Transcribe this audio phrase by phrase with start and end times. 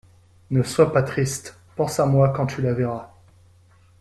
[0.49, 3.11] Ne sois pas triste, pense à moi quand tu la verras.